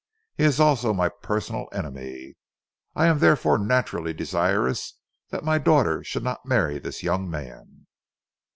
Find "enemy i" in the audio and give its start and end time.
1.71-3.05